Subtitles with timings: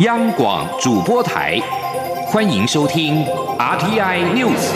[0.00, 1.58] 央广主播台，
[2.28, 3.24] 欢迎收听
[3.58, 4.70] RTI News。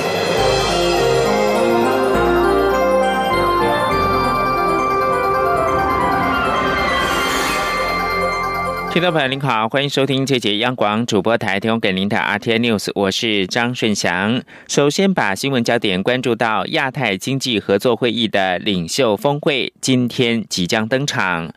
[8.93, 14.43] 听众朋友您好，欢迎收听这节央广主播台提供给您的 RTI News，我是张顺祥。
[14.67, 21.53] 首先把新闻焦点关注到亚太经济合作会议的领袖峰会，今天即将登场。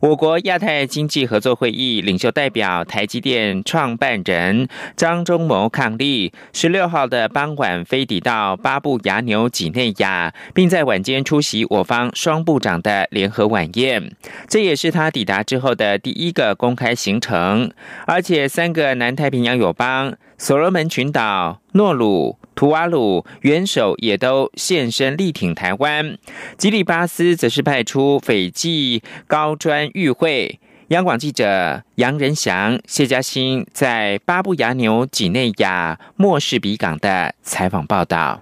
[0.00, 4.66] 我国亚太经济合作会议领袖代表台积电创办人
[4.96, 14.16] 张忠谋伉俪，十六号的傍晚飞抵到巴布亚纽几内亚，并在晚间出席我方双部长的联合晚宴。
[14.48, 17.70] 这也是他抵达之后的第一个公开行程，
[18.06, 22.38] 而且三个南太平洋友邦——所罗门群岛、诺鲁。
[22.54, 26.18] 图瓦鲁元首也都现身力挺台湾，
[26.58, 30.60] 吉里巴斯则是派出斐济高专与会。
[30.88, 38.40] 央广记者杨仁祥、谢嘉欣在巴布亚纽几内亚莫氏比港的采访报道。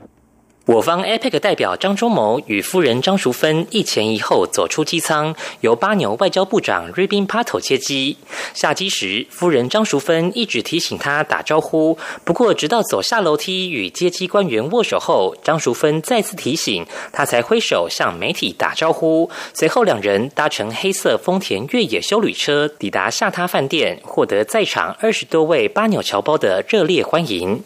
[0.69, 8.19] 我方 APEC 代表张忠谋与夫人张淑芬一前一后走出机舱，由巴纽外交部长瑞宾帕头接机。
[8.53, 19.31] 下机时，夫人张淑芬一直提醒他打招呼，不过直到走下楼梯与接机官员握手后，张淑芬再次提醒他才挥手向媒体打招呼。
[19.55, 27.65] 随后，两人搭乘黑色丰田越野修旅车抵达下榻饭店，获得在场二十多位巴纽侨胞的热烈欢迎。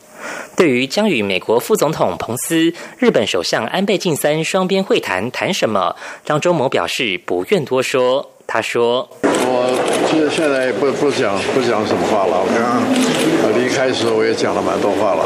[0.57, 8.31] 对于将与美国副总统彭斯、日本首相安倍晋三双边会谈谈什么，张忠谋表示不愿多说。
[8.47, 12.37] 他说：“我现现在不不讲不讲什么话了。
[12.39, 15.25] 我刚刚离开时候我也讲了蛮多话了。”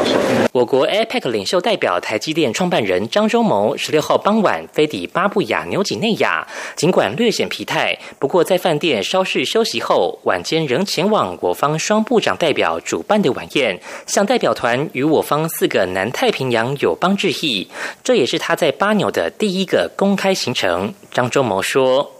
[0.53, 17.67] 我国 APEC 领袖代表台积电创办人张忠谋十六号傍晚飞抵巴布亚纽几内亚，尽管略显疲态，不过在饭店稍事休息后，晚间仍前往我方双部长代表主办的晚宴，向代表团与我方四个南太平洋友邦致意。
[18.01, 20.93] 这也是他在巴纽的第一个公开行程。
[21.11, 22.13] 张忠谋说。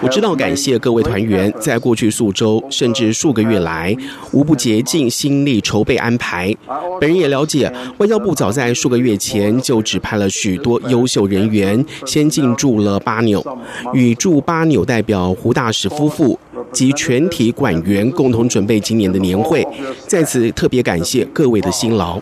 [0.00, 3.94] 我知道，感谢各位团员在过去数周甚至数个月来，
[4.32, 6.54] 无不竭尽心力筹备安排。
[7.00, 13.44] 本人也了解，外交部早在数个月前就指派了许多优秀人员，先进驻了巴纽，
[13.92, 16.38] 与驻巴纽代表胡大使夫妇
[16.72, 19.66] 及全体管员共同准备今年的年会。
[20.06, 22.20] 在此特别感谢各位的辛劳。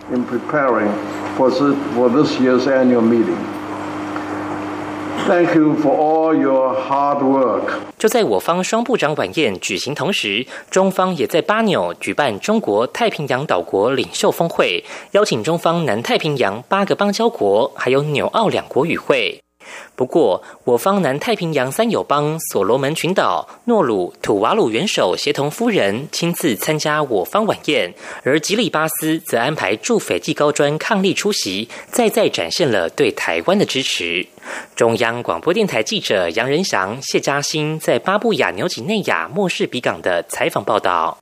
[5.27, 7.62] Thank you for all your hard work。
[7.99, 19.41] 就在我方双部长晚宴举行同时，中方也在巴纽举办中国太平洋岛国领袖峰会，邀请中方南太平洋八个邦交国还有纽澳两国与会。
[19.94, 34.26] 不过，我方南太平洋三友邦所罗门群岛、诺鲁、土瓦鲁元首协同夫人亲自参加我方晚宴，而吉里巴斯则安排驻斐济高专抗力出席，再再展现了对台湾的支持。
[34.75, 41.19] 中央广播电台记者杨仁祥、谢嘉欣在巴布亚纽几内亚莫士比港的采访报道。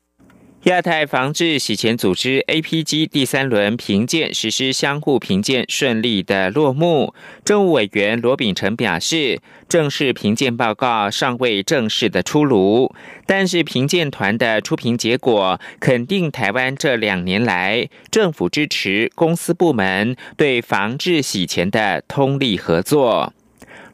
[0.64, 7.12] 亚太防治洗钱组织 APG 第三轮评鉴实施相互评鉴顺利的落幕。
[7.44, 9.38] 政务委员罗秉成表示，
[9.68, 12.94] 正式评鉴报告尚未正式的出炉，
[13.26, 23.34] 但是评鉴团的出评结果肯定台湾这两年来政府支持公司部门对防治洗钱的通力合作。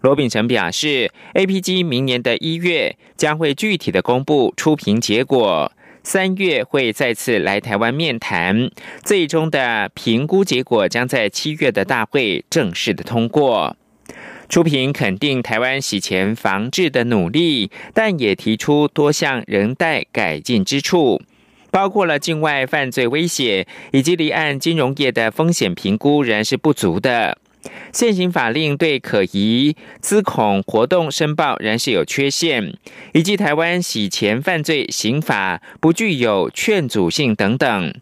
[0.03, 5.73] 罗秉成表示，APG 明年的一月将会具体的公布出评结果。
[6.03, 8.71] 三月会再次来台湾面谈，
[9.05, 13.77] 最终的评估结果将在七月的大会正式的通过。
[14.49, 21.23] 出评肯定台湾洗钱防治的努力，但也提出多项仍待改进之处，
[21.71, 27.39] 包括了境外犯罪威胁以及离岸金融业的风险评估仍然是不足的。
[27.93, 32.75] 现行法令对可疑资恐活动申报仍是有缺陷，
[33.13, 37.95] 以及台湾洗钱犯罪刑法不具有劝阻性等等。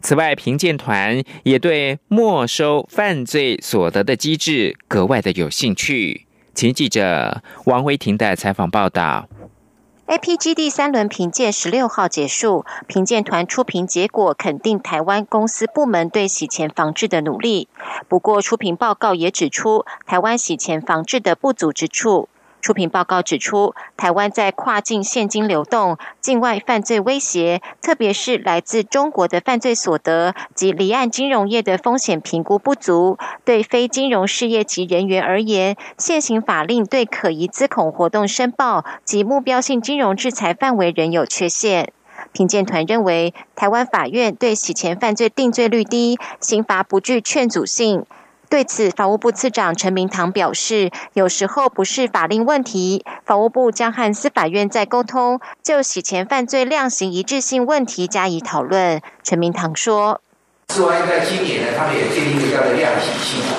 [0.00, 6.26] 此外，评鉴团也对没收犯罪所得的机制格外的有兴趣。
[6.54, 9.28] 请记者王维婷的采访报道。
[10.06, 17.68] APG 第三轮评鉴十六号结束，评鉴团出评结果肯定台湾公司部门对洗钱防治的努力。
[18.06, 22.28] 不过，出评报告也指出台湾洗钱防治的不足之处。
[22.64, 33.18] 出品报告指出，台湾在跨境现金流动、境外犯罪威胁，特别是来自中国的犯罪所得及离岸金融业的风险评估不足。
[33.44, 41.92] 对非金融事业及人员而言，现行法令对可疑资恐活动申报及目标性金融制裁范围仍有缺陷。
[42.32, 48.06] 评鉴团认为，台湾法院对洗钱犯罪定罪率低，刑罚不具劝阻性。
[48.54, 59.02] 对此，法务部次长陈明堂表示，有时候不是法令问题，法务部将和司法院再沟通，就洗钱犯罪量刑一致性问题加以讨论。
[59.24, 60.20] 陈明堂说
[60.70, 63.58] ：“司法院在今年呢，他们也建立一个叫做量刑系统，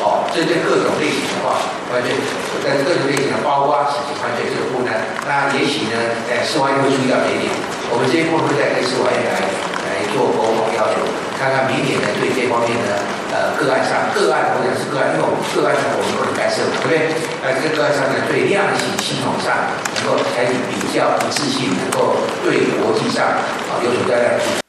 [0.00, 1.60] 哦，针对各种类型的话，
[1.92, 2.16] 犯罪，
[2.64, 4.96] 在各种类型的包括洗钱犯罪这个部分，
[5.28, 7.52] 那也许呢，在司法院会注意到这一点，
[7.92, 9.44] 我们这一部分会再跟司法院来
[9.84, 11.04] 来做沟通要求。”
[11.38, 17.12] 看看明年呢，对这方面的呃个案上个案，或者是个案，因为我们个案上我们不能干涉，对不对？
[17.44, 23.26] 呃，这个个案上呢，对量刑系统上能够采取比较一致性，能够对国际上
[23.68, 24.65] 啊有所较量。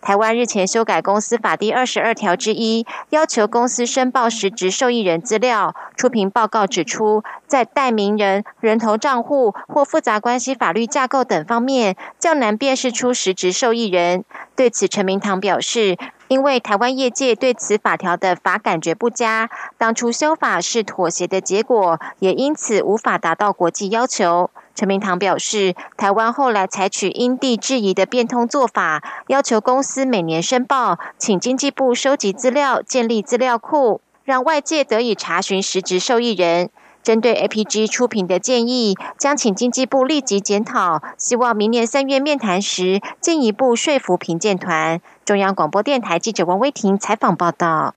[0.00, 5.74] 台湾日前修改公司法第二十二条之一，要求公司申报实质受益人资料。
[5.94, 14.24] 出评报告指出，在代名人、人头账户或复杂关系法律架构等方面，较难辨识出实质受益人。
[14.56, 15.98] 对此，陈明堂表示，
[16.28, 24.50] 因为台湾业界对此法条的法感觉不佳，当初修法是妥协的结果，也因此无法达到国际要求。
[24.80, 36.70] 陈明堂表示，台湾后来采取因地制宜的变通做法，要求公司每年申报，请经济部收集资料，建立资料库，让外界得以查询实质受益人。
[37.02, 45.02] 针对 APG 出品的建议，将请经济部立即检讨，希望明年三月面谈时进一步说服评鉴团。
[45.26, 47.96] 中央广播电台记者王威婷采访报道。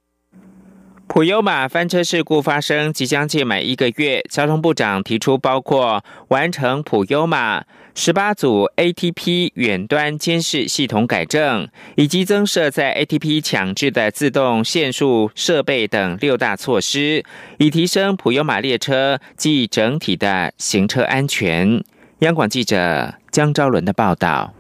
[1.07, 7.63] 普悠马翻车事故发生即将届满一个月，交通部长提出包括完成普悠马
[7.93, 17.23] 十八组 ATP 远端监视系统改正，以及增设在 ATP 强制的自动限速设备等六大措施，
[17.59, 21.83] 以提升普悠马列车及整体的行车安全。
[22.19, 24.51] 央广记者江昭伦的报道。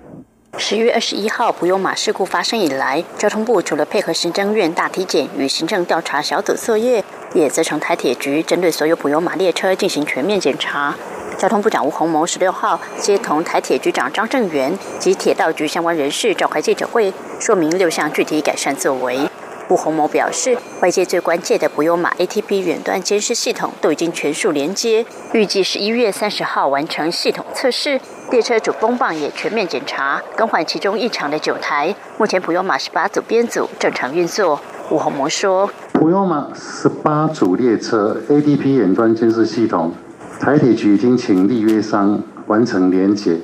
[0.59, 7.03] 十月二十一号，普悠马事故发生以来，交通部除了配合行政院大体检与行政调查小组作业，
[7.33, 10.95] 也责成台铁局针对所有普悠马列车进行全面检查。
[11.39, 19.27] 交通部长吴鸿谋十六号接同台铁局长张正元及铁道局相关人士召开记者会，说明六项具体改善作为。
[19.69, 27.99] 吴鸿谋表示，外界最关键的普悠马 ATP 远端监视系统都已经全数连接，预计十一月三十号完成系统测试。
[28.29, 31.95] 列车主风棒也全面检查，更换其中异常的九台。
[32.17, 34.59] 目前普悠马十八组编组正常运作。
[34.89, 39.93] 吴鸿谋说：“普悠马十八组列车 ATP 远端监视系统，
[40.39, 43.39] 台铁局已经请立约商完成连接，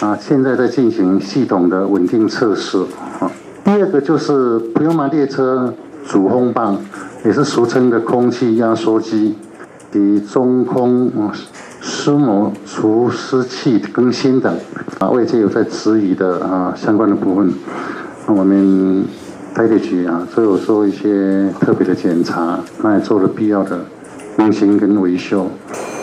[0.00, 2.86] 啊，现在在进行系统的稳定测试。
[3.68, 5.74] 第二个就是普悠马列车
[6.06, 6.78] 主风棒，
[7.22, 9.36] 也是俗称的空气压缩机，
[9.92, 11.12] 以中空。”
[11.80, 14.52] 湿膜除湿器更新等
[14.98, 17.52] 啊，外界有在质疑的啊相关的部分，
[18.26, 19.04] 那我们
[19.54, 23.78] 台铁局啊都有做一些特别的检查，那也做了必要的
[24.36, 25.46] 更新跟维修。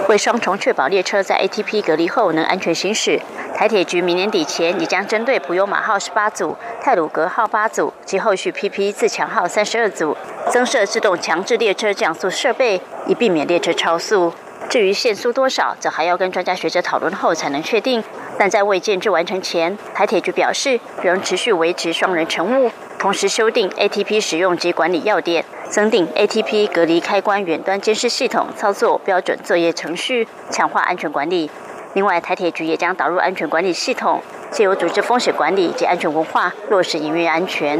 [0.08, 3.20] 为双重确保列车在 ATP 隔离后能安全行驶，
[3.56, 10.16] 台铁局明年底前也将针对普悠马号十八组、泰鲁格号八组及后续 PP 自强号三十二组，
[10.52, 14.32] 增设自动强制列车降速设备，以避免列车超速。
[14.70, 18.04] 至于限速多少，则还要跟专家学者讨论后才能确定。
[18.38, 22.72] 但在未建制完成前，台铁局表示仍持续维持双人乘务，
[23.06, 31.52] 同时修订 ATP 使用及管理要点，增订 ATP 隔离开关远端监视系统操作标准作业程序，强化安全管理。
[31.94, 37.80] 另外，台铁局也将导入安全管理系统，借由组织风险管理及安全文化，落实营运安全。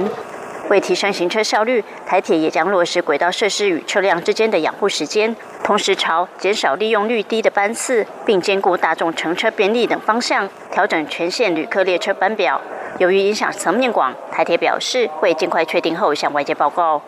[0.70, 12.62] 为提升行车效率，台铁也将落实轨道设施与车辆之间的养护时间，同时朝减少利用率低的班次，并兼顾大众乘车便利等方向，调整全线旅客列车班表。
[12.98, 17.02] 由于影响层面广，台铁表示会尽快确定后向外界报告。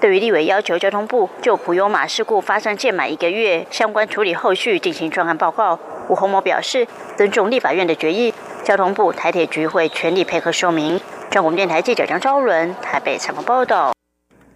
[0.00, 8.32] 对于立委要求交通部就普悠马事故发生届满一个月相关处理后续进行专案报告，吴鸿谋表示尊重立法院的决议，
[8.64, 11.00] 交通部台铁局会全力配合说明。
[11.30, 13.92] 中国电台记者张昭伦台北采访报道。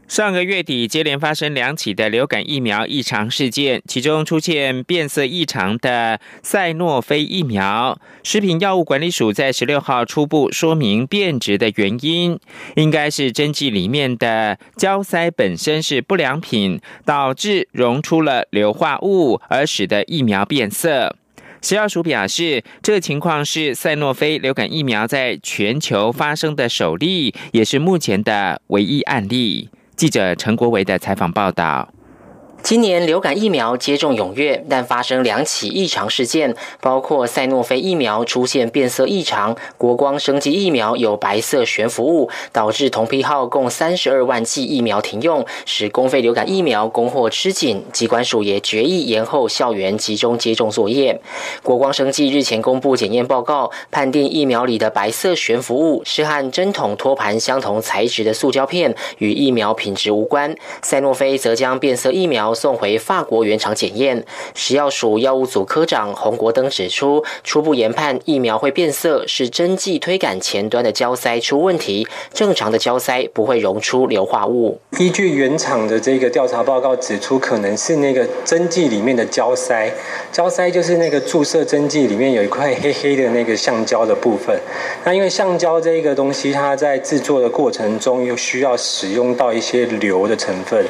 [0.09, 7.99] 上个月底，接连发生两起的流感疫苗异常事件，其中出现变色异常的赛诺菲疫苗。
[8.23, 12.39] 食品药物管理署在十六号初步说明变质的原因，
[12.77, 21.17] 应该是针剂里面的胶塞本身是不良品，导致溶出了硫化物，而使得疫苗变色。
[21.61, 29.69] 食药署表示，这个情况是赛诺菲流感疫苗在全球发生的首例，也是目前的唯一案例。
[29.97, 31.89] 记者陈国维的采访报道。
[32.67, 47.85] 今年流感疫苗接种踊跃，但发生两起异常事件，包括赛诺菲疫苗出现变色异常，国光生技疫苗有白色悬浮物，导致同批号共三十二万剂疫苗停用，使公费流感疫苗供货吃紧。
[47.93, 51.21] 机关署也决议延后校园集中接种作业。
[51.63, 60.53] 国光生技日前公布检验报告，判定疫苗里的白色悬浮物是和针筒托盘相同材质的塑胶片，与疫苗品质无关。
[60.83, 62.56] 赛诺菲则将变色疫苗。
[62.57, 64.25] 送回法国原厂检验。
[64.55, 74.81] 食药署药物组科长洪国登指出，初步研判疫苗会变色是针剂推杆前端的胶塞出问题，正常的胶塞不会溶出硫化物。
[74.99, 79.93] 依据原厂的这个调查报告指出，可能是那个针剂里面的胶塞，
[80.33, 84.59] 胶塞就是那个注射针剂里面有一块黑黑的那个橡胶的部分。
[85.05, 90.85] 那因为橡胶这个东西，它在制作的过程中又需要使用到一些硫的成分。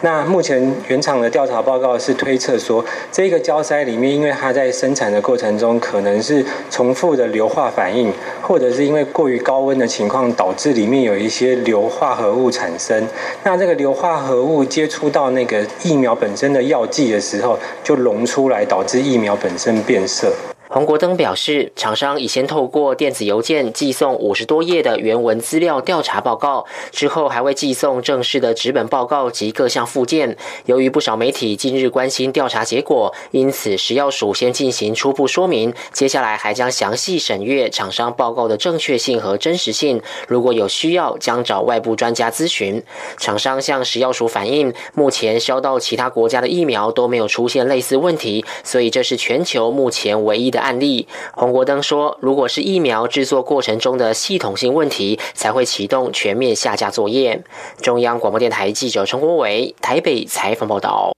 [0.00, 13.06] 那目前原厂的调查报告是推测说，这个胶塞里面，因为它在生产的过程中可能是重复的硫化反应，或者是因为过于高温的情况，导致里面有一些硫化合物产生。
[13.44, 20.32] 那这个硫化合物接触到那个疫苗本身的药剂的时候，就溶出来，导致疫苗本身变色。
[20.72, 30.36] 洪国登表示，厂商已先透过电子邮件寄送五十多页的原文资料调查报告，之后还会寄送正式的纸本报告及各项附件。
[30.66, 40.00] 由于不少媒体近日关心调查结果，因此食药署先进行初步说明，接下来还将详细审阅厂商报告的正确性和真实性。
[40.28, 42.80] 如果有需要，将找外部专家咨询。
[43.16, 50.59] 厂商向食药署反映，目前销到其他国家的疫苗都没有出现类似问题，所以这是全球目前唯一的。
[50.60, 57.42] 案例，洪国登说：“如果是疫苗制作过程中的系统性问题，才会启动全面下架作业。”
[57.82, 61.12] 中央广播电台记者陈国伟台北采访报道。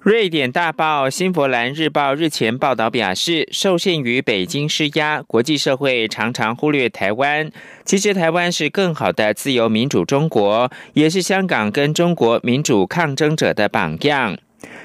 [0.00, 7.52] 瑞典大报《新佛兰日报》日前报道表示，受限于北京施压，国际社会常常忽略台湾。
[7.84, 14.36] 其实，台湾是更好的自由民主中国，也是香港跟中国民主抗争者的榜样。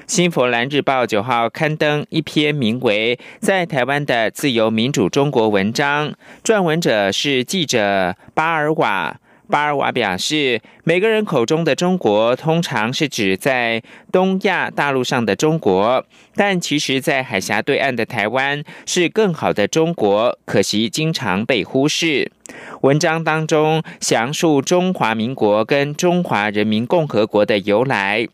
[0.06, 9.20] 新佛兰日报九号刊登一篇名为《在台湾的自由民主中国》文章，撰文者是记者巴尔瓦。
[9.48, 22.30] 巴尔瓦表示，每个人口中的中国，通常是指在东亚大陆上的中国，但其实，在海峡对岸的台湾是更好的中国，可惜经常被忽视。
[22.80, 28.26] 文章当中详述中华民国跟中华人民共和国的由来，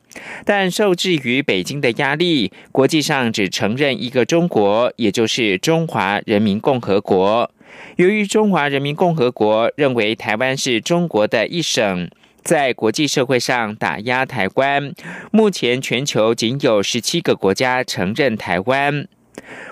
[0.45, 7.51] 但受制于北京的压力，国际上只承认一个中国，也就是中华人民共和国。
[7.97, 12.11] 由于中华人民共和国认为台湾是中国的一省，
[12.43, 14.93] 在国际社会上打压台湾。
[15.31, 19.07] 目前全球仅有十七个国家承认台湾。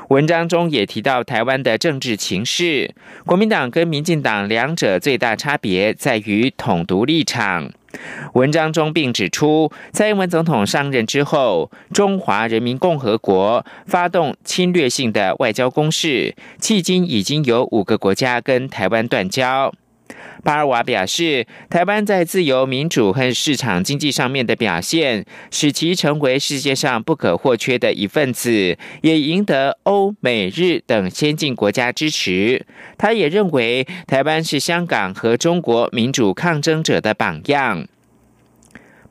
[0.09, 2.95] 文章中也提到台湾的政治情势，
[3.25, 7.73] 国民党跟民进党两者最大差别在于统独立场。
[8.35, 19.73] 文章中并指出，蔡英文总统上任之后，中华人民共和国发动侵略性的外交攻势，迄今已经有五个国家跟台湾断交。
[20.45, 32.67] 巴尔瓦表示，台湾在自由民主和市场经济上面的表现，使其成为世界上不可或缺的一份子，也赢得欧美日等先进国家支持。
[32.99, 37.87] 他也认为，台湾是香港和中国民主抗争者的榜样。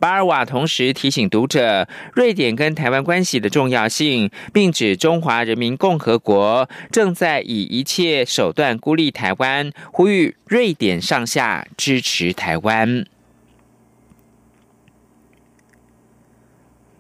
[0.01, 13.05] 巴尔瓦同时提醒读者，瑞典跟台湾关系的重要性，并指中华人民共和国正在以一切手段孤立台湾，呼吁瑞典上下支持台湾。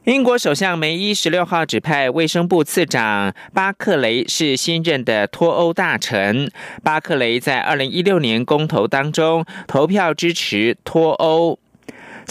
[0.03, 6.51] 英国首相梅伊十六号指派卫生部次长巴克雷是新任的脱欧大臣。
[6.83, 11.57] 巴克雷在二零一六年公投当中投票支持脱欧。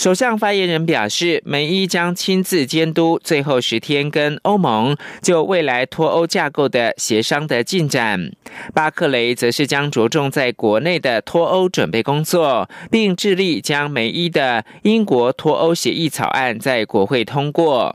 [0.00, 8.33] 首相发言人表示，梅伊将亲自监督最后十天跟欧盟就未来脱欧架构的协商的进展。
[8.73, 17.95] 巴克雷则是将着重在国内的脱欧准备工作，并致力将梅伊的英国脱欧协议草案在国会通过。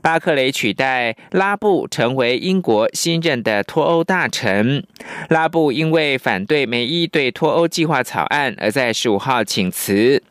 [0.00, 4.86] 巴克雷取代拉布成为英国新任的脱欧大臣。
[5.28, 10.22] 拉布因为反对梅伊对脱欧计划草案，而在十五号请辞。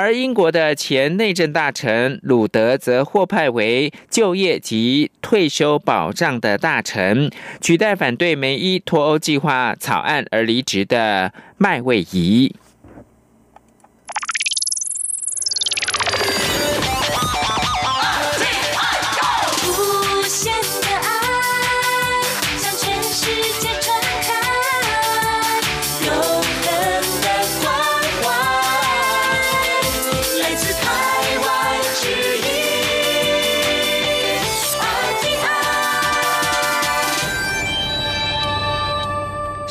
[0.00, 7.28] 而英国的前内政大臣鲁德则获派为就业及退休保障的大臣，
[7.60, 12.54] 取代反对梅伊脱欧计划草案而离职的麦位仪。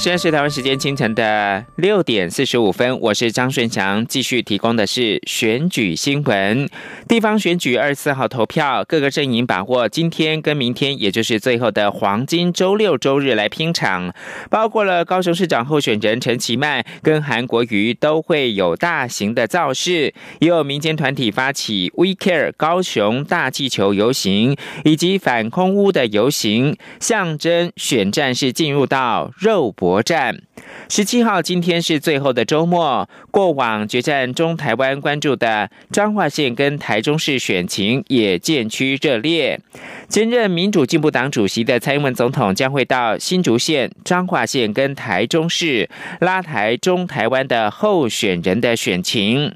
[0.08, 6.70] 现在是台湾时间清晨的六点四十五分，我是张顺祥，继续提供的是选举新闻。
[7.10, 14.14] 地方选举二十四号投票，各个阵营把握今天跟明天，也就是最后的黄金周六周日来拼场。
[14.50, 29.97] 包括了高雄市长候选人陈其迈跟韩国瑜都会有大型的造势，也有民间团体发起 We Care 高雄大气球游行，以及反空屋的游行，象征选战是进入到肉搏。
[30.02, 30.42] 战
[30.90, 33.08] 十七号，今天是最后的周末。
[33.32, 39.60] 过往决战中，台湾关注的彰化县跟台中市选情也渐趋热烈。
[40.08, 45.90] 兼任民主进步党主席的蔡英文总统将会到新竹县、彰化县跟台中市
[46.22, 49.54] 拉台中台湾的候选人的选情，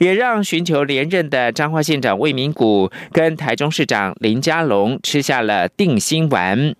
[0.00, 6.74] 也让寻求连任的彰化县长魏明谷跟台中市长林佳龙吃下了定心丸。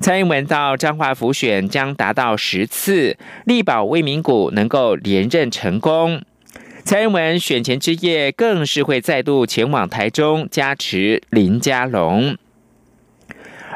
[0.00, 6.22] 蔡英文到彰化府选将达到十次，力保魏明谷能够连任成功。
[6.84, 12.36] 蔡英文选前之夜更是会再度前往台中加持林佳龙。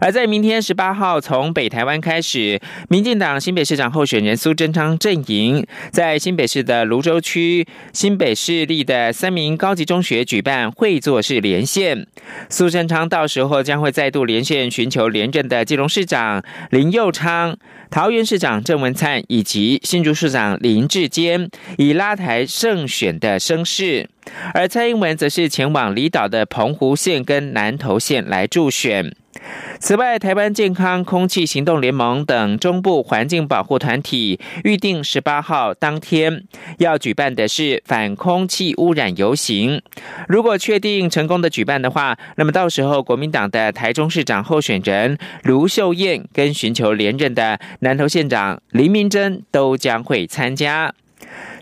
[0.00, 12.06] 而在明天十八号，从北台湾开始，民进党新北市长候选人苏贞昌阵营在新北市的泸州区新北市立的三名高级中学举办会作式连线。
[12.48, 17.56] 苏贞昌到时候将会再度连线寻求连任的基隆市长林佑昌、
[17.90, 24.08] 桃园市长郑文灿以及新竹市长林志坚，以拉台胜选的声势。
[24.54, 29.14] 而蔡英文则是前往离岛的澎湖县跟南投县来助选。
[29.78, 36.44] 此外，台湾健康空气行动联盟等中部环境保护团体预定十八号当天
[36.78, 39.80] 要举办的是反空气污染游行。
[40.28, 50.92] 如果确定成功的举办的话，那么到时候国民党的台中市长候选人卢秀燕跟寻求连任的南投县长林明珍都将会参加。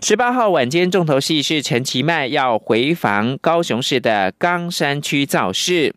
[0.01, 5.93] 十八号晚间重头戏是陈其迈要回防高雄市的冈山区造势，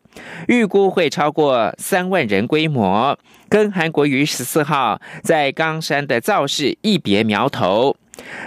[0.49, 3.17] 预估会超过三万人规模，
[3.49, 7.97] 跟韩国瑜十四号在冈山的造势一别苗头。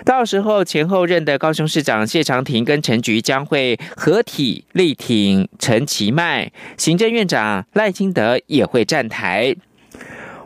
[0.06, 9.56] 到时候前后任的高雄市长谢长廷跟陈菊将会合体力挺陈其迈，行政院长赖清德也会站台。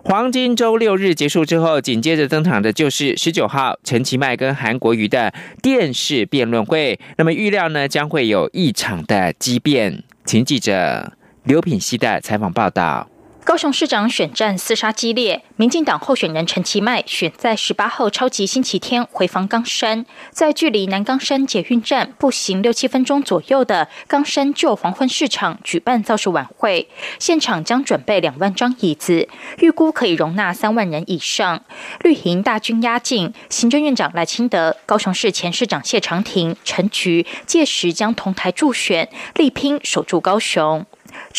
[0.03, 6.99] 黄金周六日结束之后，紧接着登场的就是十九号陈其迈跟韩国瑜的电视辩论会。
[7.17, 10.03] 那么预料呢，将会有一场的激辩。
[10.25, 13.07] 请记者刘品希的采访报道。
[13.49, 31.63] 高雄市长选战厮杀激烈，民进党候选人陈其迈选在十八号超级星期天回防冈山，在距离南冈山捷运站步行六七分钟左右的冈山旧黄昏市场举办造势晚会，现场将准备两万张椅子，预估可以容纳三万人以上。
[32.03, 40.85] 绿营大军压境，行政院长赖清德、高雄市前市长谢长廷、陈菊届时将同台助选，力拼守住高雄。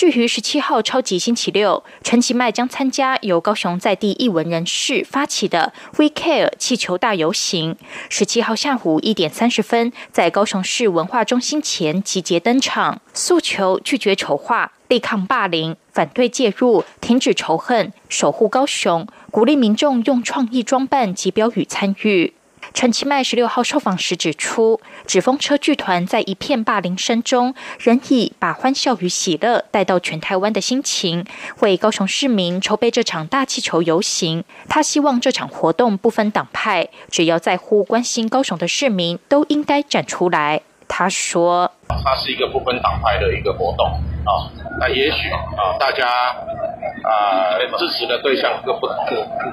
[0.00, 7.76] 至于十七号超级星期六，陈其迈将参加由高雄在地艺文人士发起的 We Care 气球大游行。
[8.08, 22.32] 十七号下午一点三十分，在高雄市文化中心前集结登场，诉求拒绝丑化、力抗霸凌、反对介入、停止仇恨、守护高雄，鼓励民众用创意装扮及标语参与。
[22.72, 31.24] 陈其迈十六号受访时指出，纸风车剧团在一片霸凌声中，仍以把欢笑与喜乐带到全台湾的心情，
[31.60, 34.44] 为高雄市民筹备这场大气球游行。
[34.68, 40.62] 他希望这场活动不分党派，只要在乎关心高雄的市民都应该站出来。
[40.88, 43.86] 他说：“它是一个不分党派的一个活动
[44.24, 48.96] 啊，那也许啊，大家啊支持的对象各不同，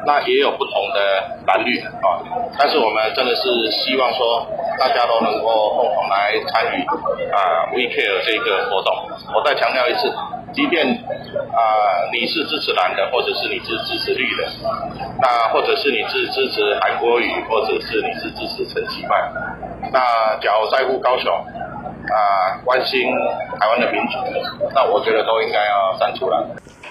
[0.06, 1.00] 那也有不同的
[1.48, 2.20] 蓝绿啊，
[2.58, 4.46] 但是我们真的是希望说，
[4.80, 6.84] 大家都能够共同来参与
[7.32, 8.94] 啊 We Care 这个活动。
[9.34, 10.14] 我再强调一次。”
[10.54, 11.62] 即便啊，
[12.12, 14.48] 你是支持蓝的，或者是你是支持绿的，
[15.20, 19.30] 那或者是你是支持韩国语，或者是你是支持陈其迈，
[19.92, 21.32] 那假如在乎高雄
[22.10, 23.02] 啊，关心
[23.60, 24.18] 台湾的民主，
[24.74, 26.38] 那我觉得都应该要站出来。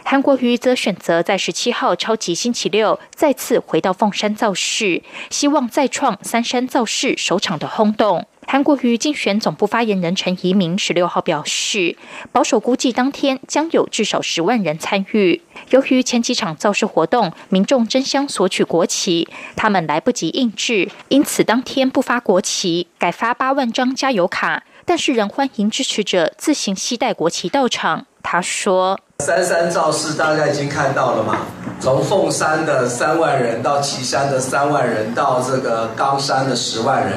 [0.04, 8.26] 韩国瑜则选择在十七号超级星期六再次回到凤山造势，希望再创三山造势首场的轰动。
[8.46, 11.96] 韩国瑜竞选总部发言人陈怡明十六号表示，
[12.30, 15.42] 保守估计当天将有至少十万人参与。
[15.70, 19.26] 由于前几场造势活动，民众争相索取国旗，
[19.56, 24.62] 他们来不及印制，因此当天不发国旗，改发八万张加油卡。
[24.86, 28.06] 但是仍欢迎支持者自行携带国旗到场。
[28.22, 31.38] 他说：“三山造势大家已经看到了嘛，
[31.80, 37.14] 从凤山的三万人到岐山的三万人，到这个冈山的十万人。”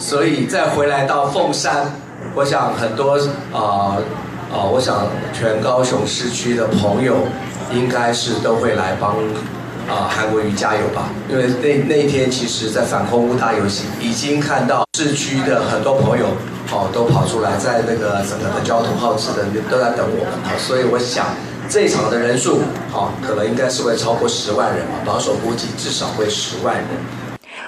[0.00, 1.92] 所以再回来到凤山，
[2.34, 3.18] 我想很多
[3.52, 4.00] 啊
[4.50, 7.16] 啊，我想全高雄市区的朋友，
[7.70, 9.14] 应该是都会来帮
[9.90, 11.10] 啊韩国瑜加油吧。
[11.28, 16.26] 因为那那天其实，在反空屋大游行，已经看到市区的很多朋友
[16.70, 20.58] 哦都跑出来，在那个整个的交通号志的都在等我们。
[20.58, 21.26] 所以我想
[21.68, 22.60] 这场的人数，
[22.92, 26.86] 哦，可能应该是会超过十万人吧，保守估计至少会十万人。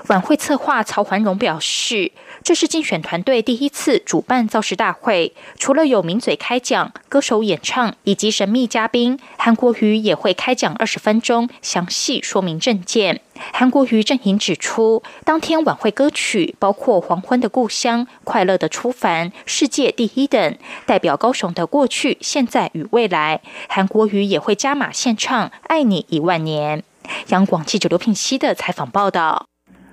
[0.09, 2.11] 晚会策划曹环荣表示，
[2.45, 13.21] 这是竞选团队第一次主办造势大会，除了有名嘴开讲、歌手演唱以及神秘嘉宾，韩国瑜也会开讲二十分钟，详细说明政见。
[13.53, 23.41] 韩国瑜阵营指出，当天晚会歌曲包括《黄昏的故乡》《快乐的出凡》《世界第一》等，代表高雄的过去、现在与未来。
[23.69, 26.81] 韩国瑜也会加码献唱《爱你一万年》。
[27.29, 29.52] 央广记者刘品熙的采访报道。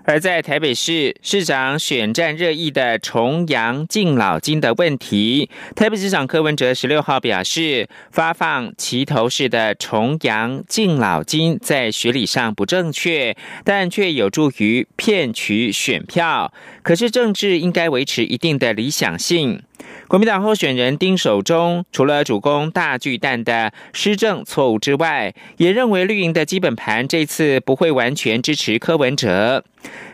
[0.10, 16.52] 而在台北市市长选战热议的重阳敬老金的问题，台北市长柯文哲十六号表示，发放旗头式的重阳敬老金在学理上不正确，但却有助于骗取选票。
[16.82, 19.62] 可是政治应该维持一定的理想性。
[20.10, 29.64] 国民党候选人丁守中除了主攻大巨蛋的施政错误之外，也认为绿营的基本盘这次不会完全支持柯文哲。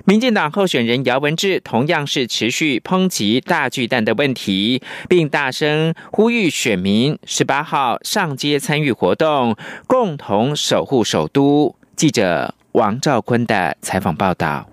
[0.04, 9.56] 民进党候选人姚文智同样是持续抨击大巨蛋的问题，并大声呼吁选民十八号上街参与活动，
[9.88, 11.74] 共同守护首都。
[11.96, 14.70] 记者王兆坤的采访报道。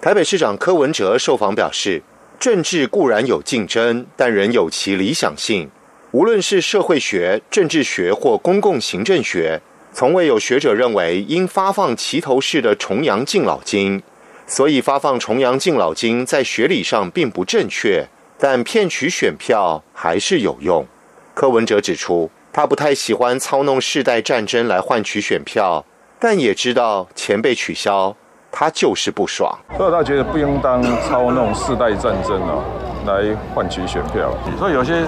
[0.00, 2.02] 台北市长柯文哲受访表示。
[2.38, 5.70] 政治固然有竞争，但仍有其理想性。
[6.10, 9.60] 无论是社会学、政治学或公共行政学，
[9.92, 14.02] 从未有学者认为应发放齐头式的重阳敬老金。
[14.46, 18.06] 所以，发放重阳敬老金在学理上并不正确，
[18.38, 20.86] 但骗取选票还是有用。
[21.32, 25.86] 柯文哲指出，他不太喜欢操弄世代战争来换取选票，
[26.20, 28.14] 但也知道钱被取消。
[28.56, 32.62] 他就是不爽，所以他觉得不应当操弄世代战争哦，
[33.04, 34.32] 来换取选票。
[34.56, 35.02] 所以有些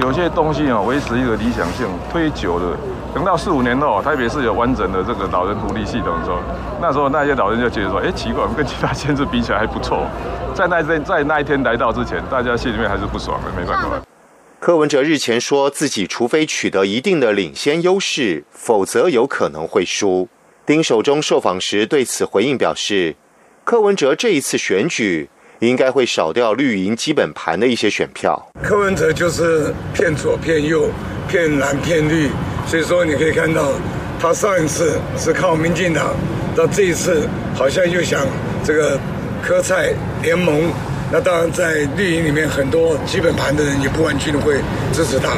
[0.00, 2.76] 有些东西啊，维持一个理想性，推久了，
[3.12, 6.38] 等到四五年后，台北市有完整的这个老人福利系统的时候，
[6.80, 10.06] 那时候那些老人就觉得说，哎，奇怪，我们跟其他县市比起来还不错。
[10.54, 13.88] 在那天在那一天来到之前，大家心里面还是不爽的，没办法。
[14.60, 20.28] 柯文哲日前说自己除非取得一定的领先优势，否则有可能会输。
[20.66, 23.14] 丁守中受访时对此回应表示，
[23.64, 28.50] 柯文哲这一次选举应该会少掉绿营基本盘的一些选票。
[28.62, 30.88] 柯文哲就是骗左骗右，
[31.28, 32.30] 骗蓝骗绿，
[32.66, 33.72] 所以说你可以看到，
[34.18, 36.14] 他上一次是靠民进党，
[36.56, 38.26] 到这一次好像又想
[38.64, 38.98] 这个
[39.42, 40.72] 柯蔡联盟。
[41.12, 44.54] 那当然在绿营里面很多基本盘的人也不完全会
[44.94, 45.36] 支持他。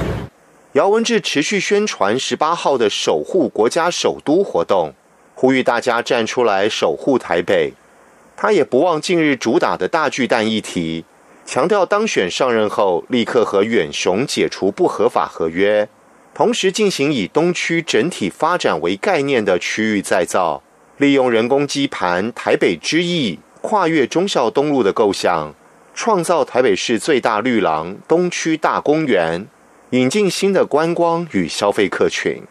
[0.74, 4.94] 姚文智持续宣传十八号的守护国家首都活动。
[5.36, 7.74] 呼吁大家站出来守护台北。
[8.36, 11.04] 他也不忘近日主打的大巨蛋议题，
[11.46, 15.88] 强调当选上任后立刻和远雄解除不合法合约，
[16.34, 20.62] 同时进行以东区整体发展为概念的区域再造，
[20.98, 25.54] 利用人工基盘台北之翼跨越忠孝东路的构想，
[25.94, 29.46] 创造台北市最大绿廊东区大公园，
[29.90, 32.42] 引进新的观光与消费客群。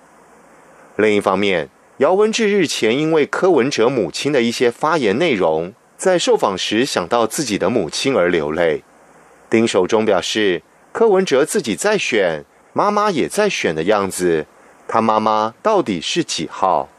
[0.95, 1.69] 另一方面。
[1.99, 8.84] 姚文智日前因为柯文哲母亲的一些发言内容，在受访时想到自己的母亲而流泪。
[9.49, 14.45] 丁守中表示，柯文哲自己在选，妈妈也在选的样子，
[14.89, 16.89] 他妈妈到底是几号？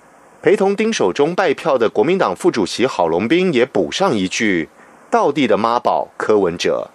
[0.40, 4.70] 陪同丁守中拜票的国民党副主席郝龙斌也补上一句
[5.11, 6.88] ：“道地的妈宝柯文哲。”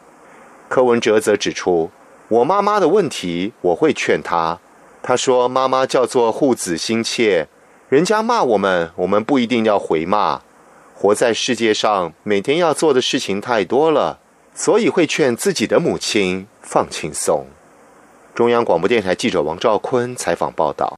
[0.68, 1.92] 柯文哲则指出
[2.30, 4.58] ：“我妈妈的问题，我会劝她。
[5.04, 7.48] 他说：妈妈叫做护子心切，
[7.92, 10.40] 人家骂我们，我们不一定要回骂。
[10.94, 14.22] 活在世界上，每天要做的事情太多了，
[14.56, 17.48] 所以会劝自己的母亲放轻松。”
[18.34, 20.96] 中央广播电台记者王兆坤采访报道。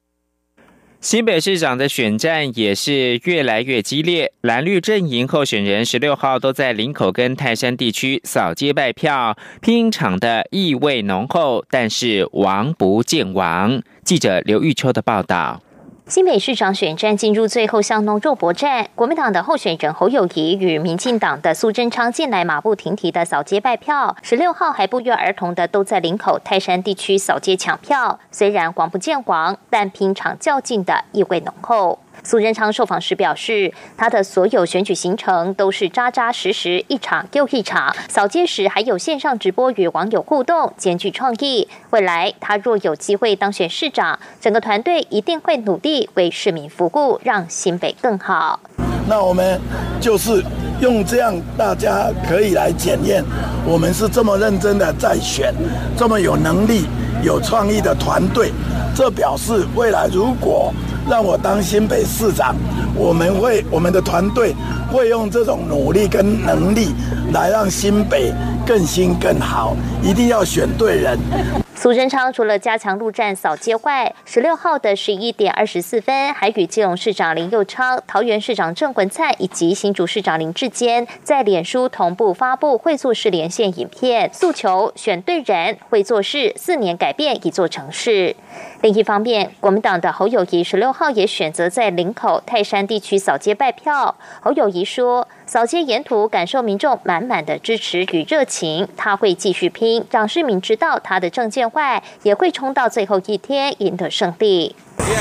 [1.00, 13.82] 新北市长的选战也是越来越激烈，蓝绿阵营候选人十六号都在林口跟泰山地区扫街拜票，拼场的意味浓厚，但是王不见王。
[14.04, 15.60] 记者刘玉秋的报道。
[16.06, 28.20] 新北市长选战进入最后巷弄肉搏战，国民党的候选人侯友谊与民进党的苏贞昌近来马不停蹄的扫街拜票，十六号还不约而同的都在林口泰山地区扫街抢票。
[28.30, 31.98] 虽然黄不见黄，但平常较劲的意味浓厚。
[32.24, 37.94] 苏贞昌受访时表示，他的所有选举行程都是扎扎实实，一场又一场。
[38.08, 41.68] 扫街时还有线上直播与网友互动，兼具创意。
[41.90, 48.58] 未来他若有机会当选市长，整个团队一定会努力为市民服务，让新北更好。
[49.06, 49.60] 那我们
[50.00, 50.42] 就是
[50.80, 53.22] 用这样，大家可以来检验，
[53.66, 55.54] 我们是这么认真的在选，
[55.94, 56.86] 这么有能力、
[57.24, 58.52] 有创意的团队。
[58.94, 60.72] 这表示未来如果。
[61.06, 62.56] 让我当新北市长，
[62.96, 64.54] 我们会我们的团队
[64.90, 66.94] 会用这种努力跟能力
[67.30, 68.32] 来让新北
[68.66, 71.63] 更新更好，一定要选对人。
[71.76, 88.34] 苏贞昌除了加强陆战扫街外，十六号的十一点二十四分，还与基隆市长林佑昌、桃园市长郑文灿以及新竹市长林志坚在脸书同步发布会做事连线影片，诉求选对人、会做事，四年改变一座城市。
[88.80, 94.14] 另一方面，国民党的侯友谊十六号也选择在林口泰山地区扫街拜票。
[94.40, 95.28] 侯友谊说。
[95.54, 104.74] 早街沿途感受民众满满的支持与热情，他会继续拼，让市民知道他的证件坏，也会冲到最后一天赢得胜利。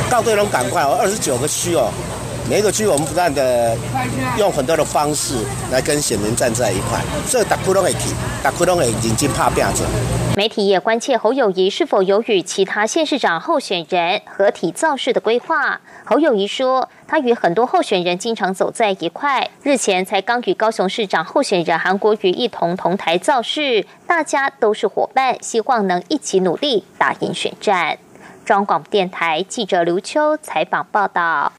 [0.10, 1.92] 告队龙赶快哦，二十九个区哦。
[2.54, 3.76] 每一个区，我们不断的
[4.38, 5.34] 用很多的方式
[5.72, 7.02] 来跟选民站在一块。
[7.28, 8.14] 这打窟窿的题，
[8.44, 9.84] 打窟窿的眼睛怕变着。
[10.36, 15.82] 媒体也关切侯友谊是否有与其他县市长候选人合体造势的规划。
[16.06, 27.98] 侯友谊说，他与很多候选人经常走在一块，日前才刚与高雄市长候选人韩国瑜一同同台造势，大家都是伙伴，希望能一起努力打赢选战。
[28.46, 31.52] 中广电台记者刘秋采访报道。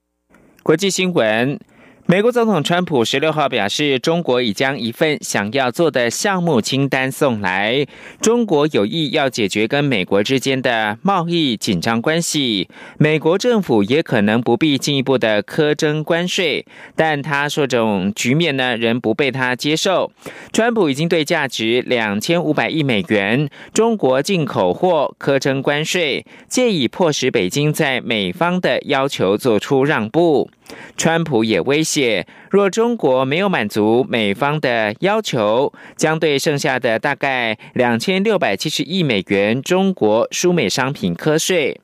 [0.65, 1.61] 国际新闻。
[2.07, 7.87] 美国总统川普十六号表示，中国已将一份想要做的项目清单送来。
[8.21, 16.67] 中国有意要解决跟美国之间的贸易紧张关系，美国政府也可能不必进一步的苛征关税。
[16.95, 20.13] 但他说，这种局面呢，仍不被他接受。
[20.53, 30.51] 川普已经对价值两千五百亿美元中国进口货苛征关税，借以迫使北京在美方的要求做出让步。
[30.97, 41.81] 川普也威胁，若中国没有满足美方的要求，将对剩下的大概两千六百七十亿美元中国输美商品课税。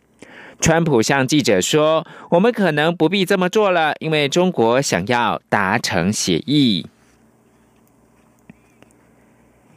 [0.60, 6.86] 川普向记者说：“我们可能不必这么做了，因为中国想要达成协议。”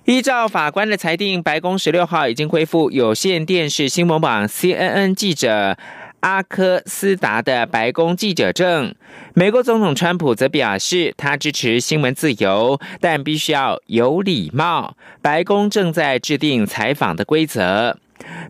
[0.04, 5.78] 依照法官的裁定，白宫十六号已经恢复有线电视新闻网 CNN 记者。
[6.23, 8.95] 阿科斯达的白宫记者证，
[9.33, 14.95] 美国总统川普则表示，他支持新闻自由，但必须要有礼貌。
[15.21, 17.97] 白宫正在制定采访的规则。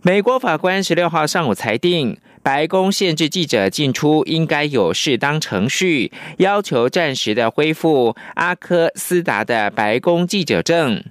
[0.02, 11.02] 美国法官十六号上午裁定，白宫限制记者进出应该有适当程序，要求暂时的恢复阿科斯达的白宫记者证。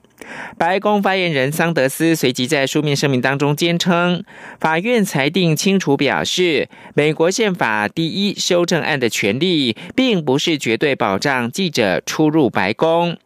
[0.57, 4.23] 白宫发言人桑德斯随即在书面声明当中坚称，
[4.59, 13.17] 法院裁定清楚表示，美国宪法第一修正案的权利，并不是绝对保障记者出入白宫。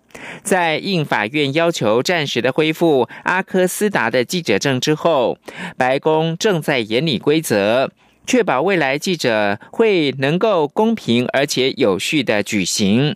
[0.41, 5.37] 在应法院要求暂时的恢复阿科斯达的记者证之后，
[5.77, 7.91] 白宫正在严拟规则，
[8.25, 13.15] 确保未来记者会能够公平而且有序的举行。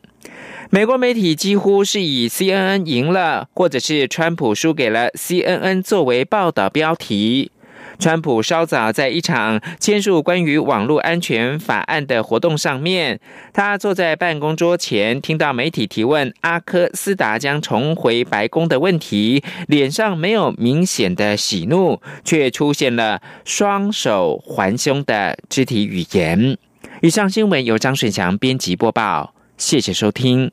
[0.73, 7.51] 美国媒体几乎是以 CNN 赢了，或者是川普输给了 CNN 作为报道标题。
[7.99, 13.19] 川普稍早在一场签署关于网络安全法案的活动上面，
[13.51, 26.57] 他坐在办公桌前，听到媒体提问阿科斯达将重回白宫的问题，脸上没有明显的喜怒，却出现了双手环胸的肢体语言。
[27.01, 30.51] 以上新闻由张顺祥编辑播报，谢谢收听。